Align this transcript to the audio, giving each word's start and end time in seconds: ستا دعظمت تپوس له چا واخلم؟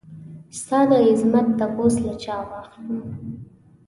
ستا 0.59 0.79
دعظمت 0.91 1.47
تپوس 1.59 1.95
له 2.05 2.13
چا 2.23 2.37
واخلم؟ 2.49 3.03